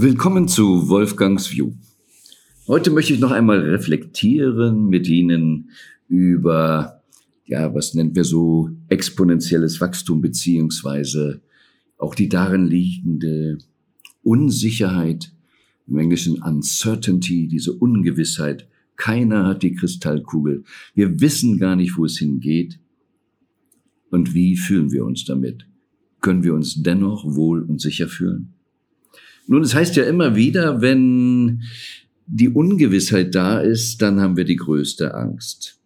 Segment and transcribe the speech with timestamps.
[0.00, 1.72] Willkommen zu Wolfgangs View.
[2.68, 5.70] Heute möchte ich noch einmal reflektieren mit Ihnen
[6.06, 7.02] über,
[7.46, 11.40] ja, was nennen wir so exponentielles Wachstum beziehungsweise
[11.96, 13.58] auch die darin liegende
[14.22, 15.32] Unsicherheit,
[15.88, 18.68] im Englischen Uncertainty, diese Ungewissheit.
[18.94, 20.62] Keiner hat die Kristallkugel.
[20.94, 22.78] Wir wissen gar nicht, wo es hingeht.
[24.10, 25.66] Und wie fühlen wir uns damit?
[26.20, 28.54] Können wir uns dennoch wohl und sicher fühlen?
[29.48, 31.62] Nun, es heißt ja immer wieder, wenn
[32.26, 35.80] die Ungewissheit da ist, dann haben wir die größte Angst.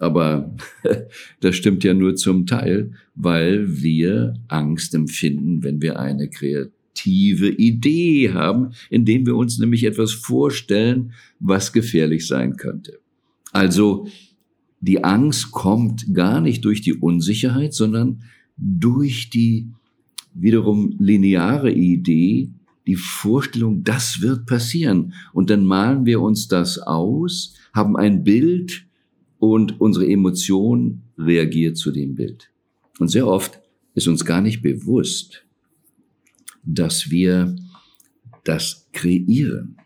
[0.00, 0.54] Aber
[1.40, 8.32] das stimmt ja nur zum Teil, weil wir Angst empfinden, wenn wir eine kreative Idee
[8.32, 12.98] haben, indem wir uns nämlich etwas vorstellen, was gefährlich sein könnte.
[13.52, 14.08] Also
[14.80, 18.22] die Angst kommt gar nicht durch die Unsicherheit, sondern
[18.56, 19.68] durch die
[20.34, 22.50] wiederum lineare Idee,
[22.88, 25.12] die Vorstellung, das wird passieren.
[25.34, 28.86] Und dann malen wir uns das aus, haben ein Bild
[29.38, 32.50] und unsere Emotion reagiert zu dem Bild.
[32.98, 33.60] Und sehr oft
[33.94, 35.44] ist uns gar nicht bewusst,
[36.64, 37.54] dass wir
[38.44, 39.76] das kreieren.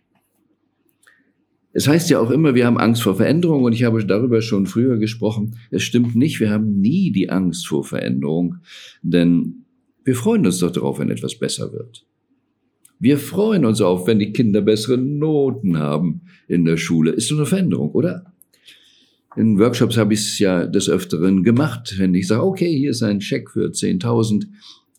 [1.73, 4.67] Es heißt ja auch immer, wir haben Angst vor Veränderung und ich habe darüber schon
[4.67, 5.57] früher gesprochen.
[5.73, 8.59] Es stimmt nicht, wir haben nie die Angst vor Veränderung,
[9.03, 9.65] denn
[10.05, 12.07] wir freuen uns doch darauf, wenn etwas besser wird.
[13.03, 17.11] Wir freuen uns auf, wenn die Kinder bessere Noten haben in der Schule.
[17.11, 18.33] Ist so eine Veränderung, oder?
[19.35, 23.03] In Workshops habe ich es ja des Öfteren gemacht, wenn ich sage, okay, hier ist
[23.03, 24.47] ein Scheck für 10.000,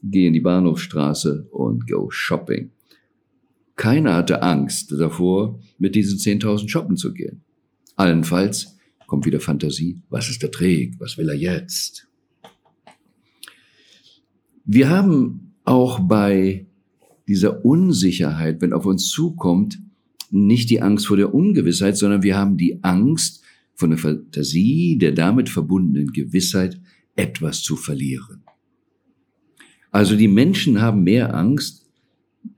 [0.04, 2.72] gehe in die Bahnhofstraße und go shopping.
[3.78, 7.42] Keiner hatte Angst davor, mit diesen 10.000 shoppen zu gehen.
[7.96, 10.02] Allenfalls kommt wieder Fantasie.
[10.10, 10.96] Was ist der Träg?
[11.00, 12.10] Was will er jetzt?
[14.66, 16.66] Wir haben auch bei
[17.28, 19.80] dieser Unsicherheit, wenn auf uns zukommt,
[20.30, 23.44] nicht die Angst vor der Ungewissheit, sondern wir haben die Angst
[23.76, 26.80] von der Fantasie, der damit verbundenen Gewissheit,
[27.16, 28.44] etwas zu verlieren.
[29.92, 31.88] Also die Menschen haben mehr Angst,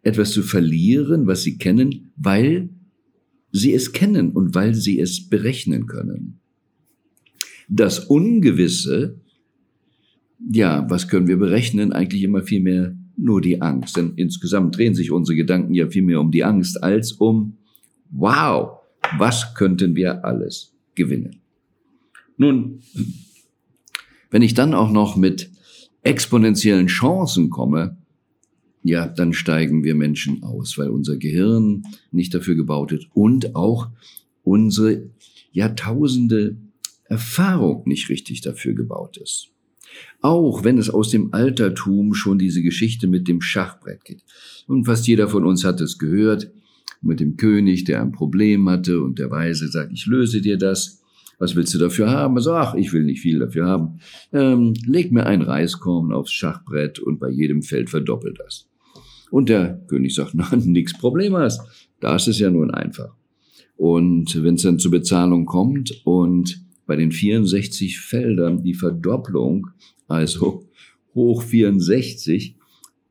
[0.01, 2.69] etwas zu verlieren, was sie kennen, weil
[3.51, 6.39] sie es kennen und weil sie es berechnen können.
[7.67, 9.19] Das Ungewisse,
[10.51, 11.91] ja, was können wir berechnen?
[11.91, 13.97] Eigentlich immer viel mehr nur die Angst.
[13.97, 17.57] Denn insgesamt drehen sich unsere Gedanken ja viel mehr um die Angst als um,
[18.11, 18.79] wow,
[19.17, 21.37] was könnten wir alles gewinnen?
[22.37, 22.79] Nun,
[24.29, 25.49] wenn ich dann auch noch mit
[26.03, 27.97] exponentiellen Chancen komme,
[28.83, 33.89] ja, dann steigen wir Menschen aus, weil unser Gehirn nicht dafür gebaut ist und auch
[34.43, 35.09] unsere
[35.51, 36.57] Jahrtausende
[37.05, 39.54] Erfahrung nicht richtig dafür gebaut ist.
[40.21, 44.23] Auch wenn es aus dem Altertum schon diese Geschichte mit dem Schachbrett geht.
[44.67, 46.51] Und fast jeder von uns hat es gehört,
[47.01, 51.01] mit dem König, der ein Problem hatte und der Weise sagt, ich löse dir das.
[51.37, 52.39] Was willst du dafür haben?
[52.39, 53.99] Sagt, ach, ich will nicht viel dafür haben.
[54.31, 58.67] Ähm, leg mir ein Reiskorn aufs Schachbrett und bei jedem Feld verdoppelt das.
[59.31, 61.61] Und der König sagt, na, nix Problem hast.
[61.99, 63.13] Das ist ja nun einfach.
[63.75, 69.67] Und wenn es dann zur Bezahlung kommt und bei den 64 Feldern die Verdopplung,
[70.07, 70.67] also
[71.13, 72.55] hoch 64,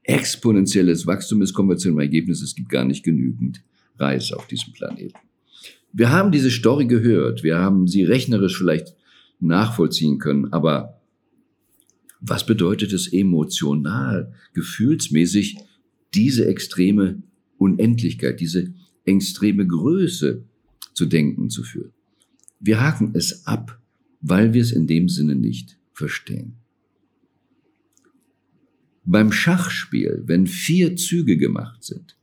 [0.03, 3.63] exponentielles Wachstum ist, kommen wir zu dem Ergebnis, es gibt gar nicht genügend
[3.99, 5.19] Reis auf diesem Planeten.
[5.93, 8.95] Wir haben diese Story gehört, wir haben sie rechnerisch vielleicht
[9.41, 11.01] nachvollziehen können, aber
[12.21, 15.59] was bedeutet es emotional, gefühlsmäßig,
[16.15, 17.23] diese extreme
[17.59, 18.73] Unendlichkeit, diese
[19.05, 20.45] extreme Größe
[20.95, 21.94] zu denken zu führen?
[22.65, 23.79] Wir haken es ab,
[24.23, 26.55] weil wir es in dem Sinne nicht verstehen.
[29.05, 32.17] Beim Schachspiel, wenn vier Züge gemacht sind,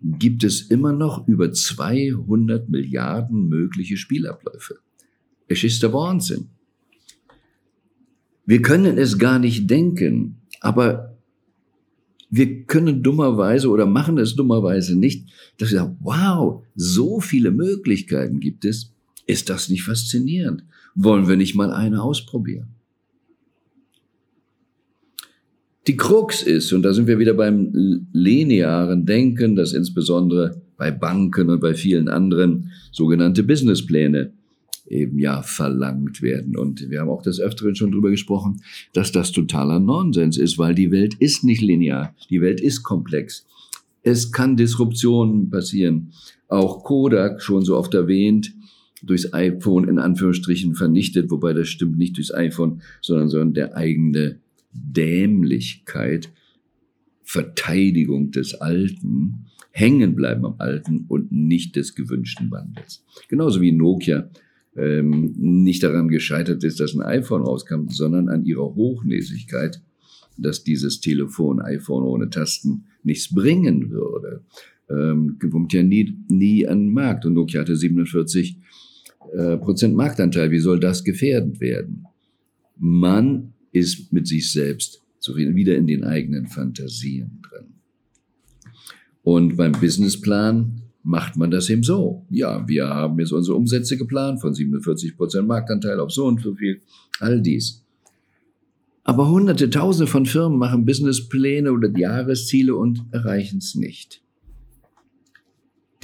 [0.00, 4.80] gibt es immer noch über 200 Milliarden mögliche Spielabläufe.
[5.46, 6.48] Es ist der Wahnsinn.
[8.46, 11.16] Wir können es gar nicht denken, aber
[12.30, 18.40] wir können dummerweise oder machen es dummerweise nicht, dass wir sagen, wow, so viele Möglichkeiten
[18.40, 18.93] gibt es,
[19.26, 20.64] ist das nicht faszinierend?
[20.94, 22.68] Wollen wir nicht mal eine ausprobieren?
[25.86, 31.50] Die Krux ist, und da sind wir wieder beim linearen Denken, dass insbesondere bei Banken
[31.50, 34.32] und bei vielen anderen sogenannte Businesspläne
[34.88, 36.56] eben ja verlangt werden.
[36.56, 38.62] Und wir haben auch des Öfteren schon drüber gesprochen,
[38.92, 42.14] dass das totaler Nonsens ist, weil die Welt ist nicht linear.
[42.30, 43.46] Die Welt ist komplex.
[44.02, 46.12] Es kann Disruptionen passieren.
[46.48, 48.52] Auch Kodak, schon so oft erwähnt,
[49.06, 54.40] durchs iPhone in Anführungsstrichen vernichtet, wobei das stimmt nicht durchs iPhone, sondern, sondern der eigene
[54.72, 56.32] Dämlichkeit
[57.24, 63.04] Verteidigung des Alten, hängen bleiben am Alten und nicht des gewünschten Wandels.
[63.28, 64.28] Genauso wie Nokia
[64.76, 69.80] ähm, nicht daran gescheitert ist, dass ein iPhone rauskam, sondern an ihrer Hochnäsigkeit,
[70.36, 74.42] dass dieses Telefon, iPhone ohne Tasten nichts bringen würde.
[74.90, 78.58] Ähm, kommt ja nie, nie an den Markt und Nokia hatte 47
[79.32, 80.50] äh, Prozent Marktanteil.
[80.50, 82.06] Wie soll das gefährdet werden?
[82.76, 87.66] Man ist mit sich selbst zufrieden, wieder in den eigenen Fantasien drin.
[89.22, 92.24] Und beim Businessplan macht man das eben so.
[92.30, 96.54] Ja, wir haben jetzt unsere Umsätze geplant von 47 Prozent Marktanteil auf so und so
[96.54, 96.80] viel.
[97.20, 97.84] All dies.
[99.04, 104.23] Aber hunderte, tausende von Firmen machen Businesspläne oder Jahresziele und erreichen es nicht.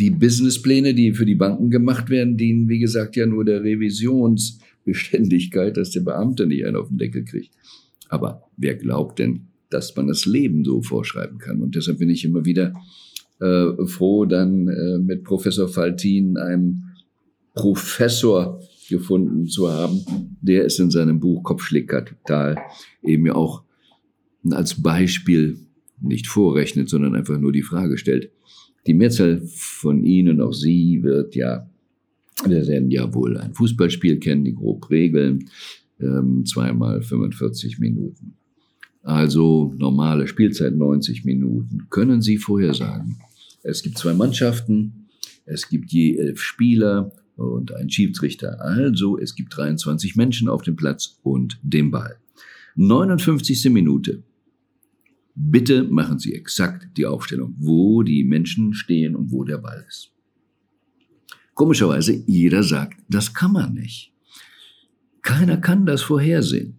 [0.01, 5.77] Die Businesspläne, die für die Banken gemacht werden, dienen, wie gesagt, ja nur der Revisionsbeständigkeit,
[5.77, 7.51] dass der Beamte nicht einen auf den Deckel kriegt.
[8.09, 11.61] Aber wer glaubt denn, dass man das Leben so vorschreiben kann?
[11.61, 12.73] Und deshalb bin ich immer wieder
[13.41, 16.85] äh, froh, dann äh, mit Professor Faltin, einem
[17.55, 18.59] Professor
[18.89, 20.01] gefunden zu haben,
[20.41, 22.57] der es in seinem Buch Kopfschlägkapital
[23.03, 23.65] eben ja auch
[24.51, 25.59] als Beispiel
[26.01, 28.31] nicht vorrechnet, sondern einfach nur die Frage stellt.
[28.91, 31.65] Die Mehrzahl von Ihnen, auch Sie, wird ja,
[32.45, 35.49] wir werden ja wohl ein Fußballspiel kennen, die grob Regeln,
[36.01, 38.35] ähm, zweimal 45 Minuten.
[39.05, 41.87] Also normale Spielzeit 90 Minuten.
[41.89, 43.19] Können Sie vorhersagen,
[43.63, 45.07] es gibt zwei Mannschaften,
[45.45, 48.61] es gibt je elf Spieler und ein Schiedsrichter.
[48.61, 52.17] Also es gibt 23 Menschen auf dem Platz und den Ball.
[52.75, 53.71] 59.
[53.71, 54.25] Minute.
[55.35, 60.13] Bitte machen Sie exakt die Aufstellung, wo die Menschen stehen und wo der Ball ist.
[61.55, 64.13] Komischerweise, jeder sagt, das kann man nicht.
[65.23, 66.77] Keiner kann das vorhersehen.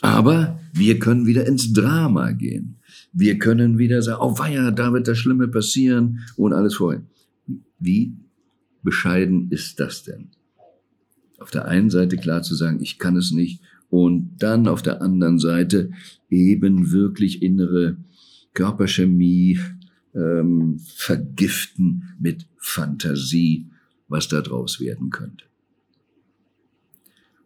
[0.00, 2.76] Aber wir können wieder ins Drama gehen.
[3.12, 7.06] Wir können wieder sagen, oh weia, da wird das Schlimme passieren und alles vorhin.
[7.78, 8.14] Wie
[8.82, 10.30] bescheiden ist das denn?
[11.38, 13.62] Auf der einen Seite klar zu sagen, ich kann es nicht
[13.94, 15.92] und dann auf der anderen Seite
[16.28, 17.96] eben wirklich innere
[18.52, 19.60] Körperchemie
[20.16, 23.68] ähm, vergiften mit Fantasie,
[24.08, 25.44] was da draus werden könnte.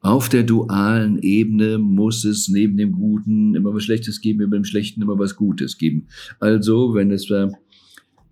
[0.01, 4.65] Auf der dualen Ebene muss es neben dem Guten immer was Schlechtes geben, über dem
[4.65, 6.07] Schlechten immer was Gutes geben.
[6.41, 7.51] Also, wenn es da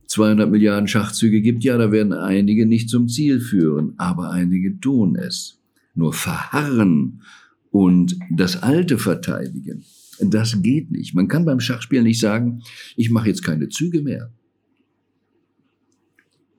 [0.06, 5.16] 200 Milliarden Schachzüge gibt, ja, da werden einige nicht zum Ziel führen, aber einige tun
[5.16, 5.60] es.
[5.94, 7.20] Nur verharren
[7.76, 9.84] und das Alte verteidigen,
[10.18, 11.14] das geht nicht.
[11.14, 12.62] Man kann beim Schachspiel nicht sagen,
[12.96, 14.32] ich mache jetzt keine Züge mehr.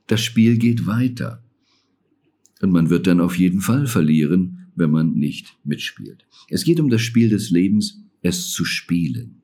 [0.05, 1.43] Das Spiel geht weiter.
[2.61, 6.23] Und man wird dann auf jeden Fall verlieren, wenn man nicht mitspielt.
[6.51, 9.41] Es geht um das Spiel des Lebens, es zu spielen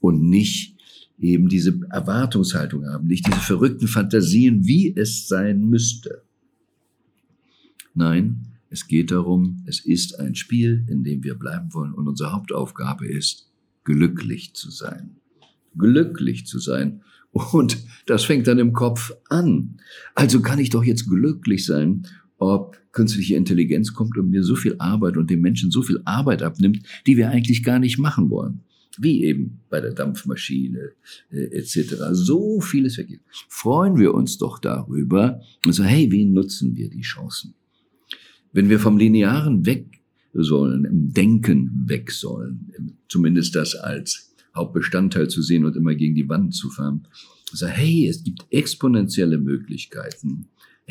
[0.00, 0.78] und nicht
[1.18, 6.22] eben diese Erwartungshaltung haben, nicht diese verrückten Fantasien, wie es sein müsste.
[7.92, 12.32] Nein, es geht darum, es ist ein Spiel, in dem wir bleiben wollen und unsere
[12.32, 13.50] Hauptaufgabe ist,
[13.84, 15.16] glücklich zu sein.
[15.76, 17.02] Glücklich zu sein.
[17.30, 19.78] Und das fängt dann im Kopf an.
[20.14, 22.06] Also kann ich doch jetzt glücklich sein
[22.42, 26.42] ob künstliche Intelligenz kommt und mir so viel Arbeit und den Menschen so viel Arbeit
[26.42, 28.62] abnimmt, die wir eigentlich gar nicht machen wollen.
[28.98, 30.90] Wie eben bei der Dampfmaschine
[31.30, 31.94] äh, etc.
[32.10, 33.20] So vieles weggeht.
[33.48, 37.54] Freuen wir uns doch darüber und sagen, hey, wie nutzen wir die Chancen?
[38.52, 40.00] Wenn wir vom Linearen weg
[40.32, 46.28] sollen, im Denken weg sollen, zumindest das als Hauptbestandteil zu sehen und immer gegen die
[46.28, 47.06] Wand zu fahren,
[47.52, 50.48] sagen, hey, es gibt exponentielle Möglichkeiten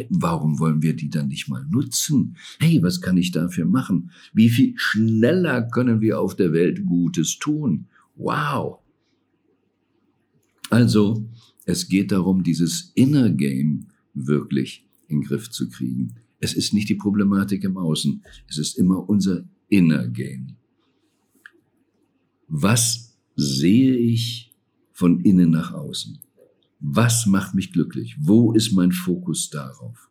[0.10, 2.38] Warum wollen wir die dann nicht mal nutzen?
[2.60, 4.12] Hey, was kann ich dafür machen?
[4.34, 7.88] Wie viel schneller können wir auf der Welt Gutes tun?
[8.16, 8.80] Wow!
[10.70, 11.28] Also,
[11.66, 16.16] es geht darum, dieses Inner Game wirklich in den Griff zu kriegen.
[16.42, 20.58] Es ist nicht die Problematik im Außen, es ist immer unser Inner Game.
[22.48, 24.54] Was sehe ich
[24.92, 26.20] von innen nach außen?
[26.80, 28.18] Was macht mich glücklich?
[28.20, 30.10] Wo ist mein Fokus darauf?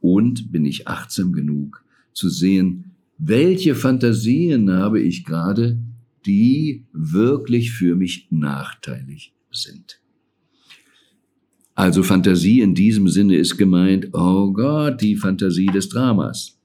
[0.00, 5.78] Und bin ich achtsam genug zu sehen, welche Fantasien habe ich gerade,
[6.24, 9.99] die wirklich für mich nachteilig sind.
[11.74, 16.58] Also Fantasie in diesem Sinne ist gemeint, oh Gott, die Fantasie des Dramas.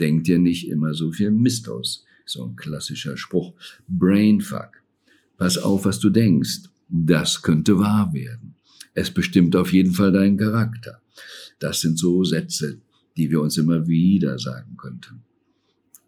[0.00, 2.04] Denkt dir nicht immer so viel Mist aus.
[2.24, 3.52] So ein klassischer Spruch.
[3.88, 4.82] Brainfuck.
[5.36, 6.70] Pass auf, was du denkst.
[6.88, 8.54] Das könnte wahr werden.
[8.94, 11.00] Es bestimmt auf jeden Fall deinen Charakter.
[11.58, 12.78] Das sind so Sätze,
[13.16, 15.22] die wir uns immer wieder sagen könnten.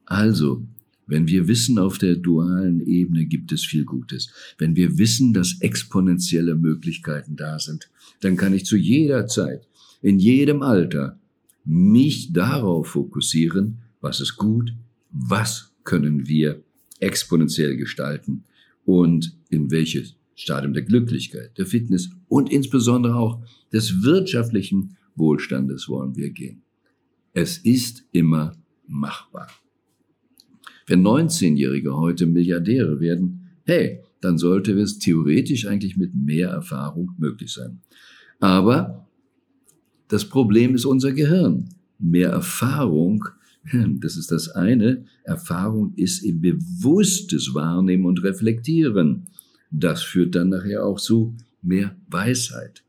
[0.07, 0.67] Also,
[1.07, 5.61] wenn wir wissen, auf der dualen Ebene gibt es viel Gutes, wenn wir wissen, dass
[5.61, 9.69] exponentielle Möglichkeiten da sind, dann kann ich zu jeder Zeit,
[10.03, 11.19] in jedem Alter,
[11.65, 14.75] mich darauf fokussieren, was ist gut,
[15.11, 16.63] was können wir
[17.01, 18.45] exponentiell gestalten
[18.85, 23.43] und in welches Stadium der Glücklichkeit, der Fitness und insbesondere auch
[23.73, 26.63] des wirtschaftlichen Wohlstandes wollen wir gehen.
[27.33, 28.57] Es ist immer
[28.87, 29.49] machbar.
[30.87, 37.53] Wenn 19-Jährige heute Milliardäre werden, hey, dann sollte es theoretisch eigentlich mit mehr Erfahrung möglich
[37.53, 37.81] sein.
[38.41, 39.07] Aber
[40.09, 41.71] das Problem ist unser Gehirn.
[41.99, 43.25] Mehr Erfahrung,
[44.01, 45.05] das ist das eine.
[45.25, 49.27] Erfahrung ist im bewusstes Wahrnehmen und Reflektieren.
[49.71, 52.83] Das führt dann nachher auch zu mehr Weisheit.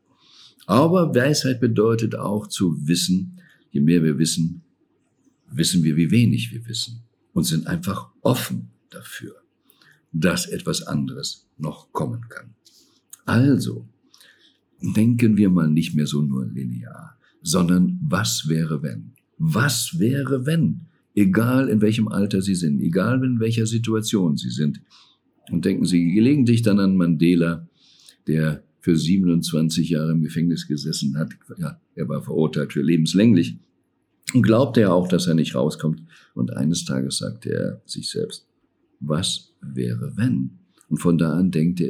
[0.66, 4.62] Aber Weisheit bedeutet auch zu wissen, je mehr wir wissen,
[5.50, 9.34] wissen wir, wie wenig wir wissen und sind einfach offen dafür,
[10.10, 12.54] dass etwas anderes noch kommen kann.
[13.26, 13.86] Also,
[14.80, 19.12] denken wir mal nicht mehr so nur linear, sondern was wäre wenn?
[19.36, 20.86] Was wäre wenn?
[21.14, 24.80] Egal in welchem Alter Sie sind, egal in welcher Situation Sie sind.
[25.50, 27.68] Und denken Sie gelegentlich dann an Mandela,
[28.26, 31.36] der für 27 Jahre im Gefängnis gesessen hat.
[31.58, 33.58] Ja, er war verurteilt für lebenslänglich
[34.36, 36.02] und glaubte ja auch, dass er nicht rauskommt.
[36.34, 38.46] Und eines Tages sagte er sich selbst,
[39.00, 40.58] was wäre wenn?
[40.90, 41.82] Und von da an denkt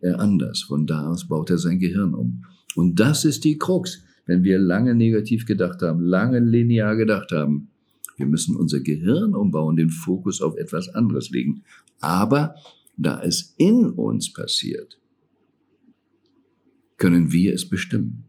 [0.00, 0.62] er anders.
[0.62, 2.44] Von da aus baut er sein Gehirn um.
[2.76, 4.04] Und das ist die Krux.
[4.26, 7.70] Wenn wir lange negativ gedacht haben, lange linear gedacht haben,
[8.18, 11.62] wir müssen unser Gehirn umbauen, den Fokus auf etwas anderes legen.
[12.00, 12.54] Aber
[12.98, 14.98] da es in uns passiert,
[16.98, 18.27] können wir es bestimmen.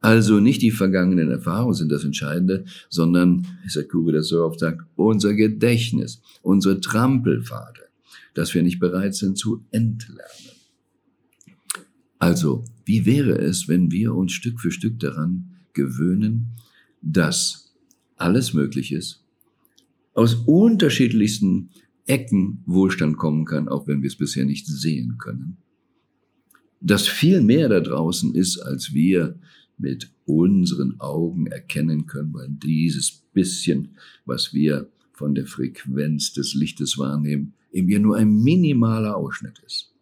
[0.00, 4.82] Also nicht die vergangenen Erfahrungen sind das Entscheidende, sondern, wie Sakure das so oft sagt,
[4.96, 7.82] unser Gedächtnis, unsere Trampelpfade,
[8.34, 10.24] dass wir nicht bereit sind zu entlernen.
[12.18, 16.48] Also, wie wäre es, wenn wir uns Stück für Stück daran gewöhnen,
[17.02, 17.74] dass
[18.16, 19.24] alles möglich ist,
[20.14, 21.70] aus unterschiedlichsten
[22.06, 25.58] Ecken Wohlstand kommen kann, auch wenn wir es bisher nicht sehen können,
[26.80, 29.38] dass viel mehr da draußen ist, als wir
[29.80, 36.98] mit unseren Augen erkennen können, weil dieses bisschen, was wir von der Frequenz des Lichtes
[36.98, 39.92] wahrnehmen, eben ja nur ein minimaler Ausschnitt ist.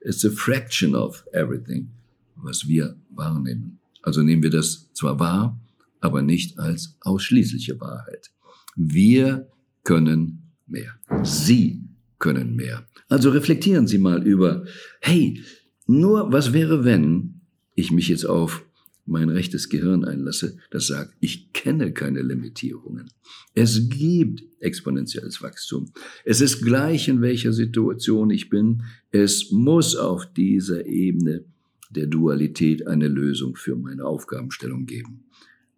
[0.00, 1.88] It's a fraction of everything,
[2.36, 3.78] was wir wahrnehmen.
[4.02, 5.60] Also nehmen wir das zwar wahr,
[6.00, 8.30] aber nicht als ausschließliche Wahrheit.
[8.76, 9.48] Wir
[9.82, 10.94] können mehr.
[11.22, 11.82] Sie
[12.18, 12.86] können mehr.
[13.08, 14.64] Also reflektieren Sie mal über,
[15.00, 15.42] hey,
[15.86, 17.40] nur was wäre, wenn
[17.74, 18.65] ich mich jetzt auf
[19.06, 23.08] mein rechtes Gehirn einlasse, das sagt, ich kenne keine Limitierungen.
[23.54, 25.92] Es gibt exponentielles Wachstum.
[26.24, 28.82] Es ist gleich, in welcher Situation ich bin.
[29.10, 31.44] Es muss auf dieser Ebene
[31.90, 35.24] der Dualität eine Lösung für meine Aufgabenstellung geben.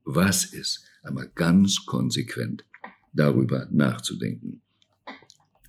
[0.04, 0.84] Was ist?
[1.02, 2.64] Einmal ganz konsequent
[3.12, 4.62] darüber nachzudenken.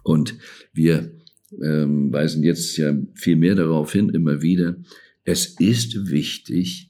[0.04, 0.38] Und
[0.74, 1.12] wir
[1.62, 4.78] ähm, weisen jetzt ja viel mehr darauf hin, immer wieder,
[5.24, 6.88] es ist wichtig,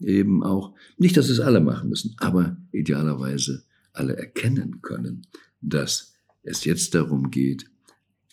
[0.00, 5.26] eben auch, nicht, dass es alle machen müssen, aber idealerweise alle erkennen können,
[5.60, 7.70] dass es jetzt darum geht,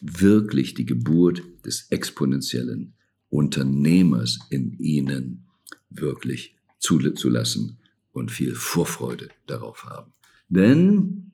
[0.01, 2.93] wirklich die Geburt des exponentiellen
[3.29, 5.47] Unternehmers in ihnen
[5.89, 7.79] wirklich zulassen
[8.11, 10.13] und viel Vorfreude darauf haben.
[10.49, 11.31] Denn,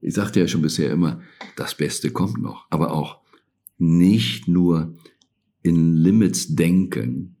[0.00, 1.20] ich sagte ja schon bisher immer,
[1.56, 3.20] das Beste kommt noch, aber auch
[3.76, 4.96] nicht nur
[5.62, 7.36] in Limits denken,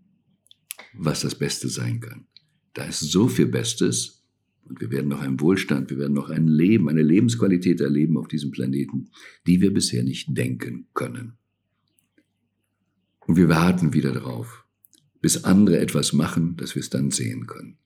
[0.94, 2.26] was das Beste sein kann.
[2.74, 4.24] Da ist so viel Bestes
[4.64, 8.28] und wir werden noch einen Wohlstand, wir werden noch ein Leben, eine Lebensqualität erleben auf
[8.28, 9.10] diesem Planeten,
[9.46, 11.38] die wir bisher nicht denken können.
[13.26, 14.64] Und wir warten wieder darauf,
[15.20, 17.78] bis andere etwas machen, dass wir es dann sehen können.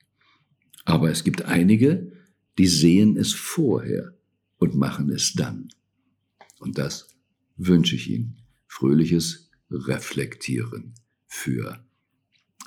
[0.84, 2.12] Aber es gibt einige,
[2.58, 4.12] die sehen es vorher
[4.58, 5.68] und machen es dann.
[6.58, 7.08] Und das
[7.56, 8.38] wünsche ich Ihnen.
[8.66, 10.94] Fröhliches Reflektieren
[11.26, 11.84] für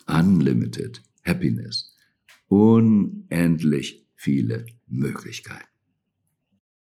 [0.08, 1.96] Unlimited Happiness.
[2.48, 5.75] Unendlich viele Möglichkeiten.